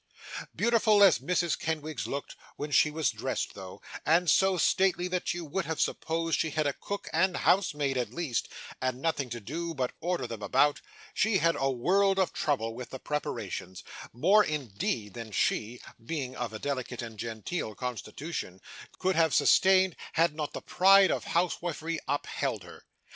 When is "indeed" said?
14.43-15.13